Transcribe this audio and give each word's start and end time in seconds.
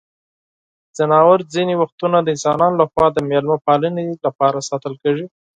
ځناور 0.97 1.39
ځینې 1.53 1.73
وختونه 1.81 2.17
د 2.21 2.27
انسانانو 2.35 2.79
لخوا 2.81 3.05
د 3.13 3.17
مېلمه 3.29 3.57
پالنې 3.65 4.03
لپاره 4.25 4.65
ساتل 4.69 4.93
کیږي. 5.03 5.25